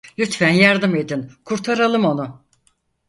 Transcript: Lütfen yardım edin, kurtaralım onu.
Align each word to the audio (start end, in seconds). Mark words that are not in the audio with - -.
Lütfen 0.19 0.49
yardım 0.49 0.95
edin, 0.95 1.31
kurtaralım 1.45 2.05
onu. 2.05 2.41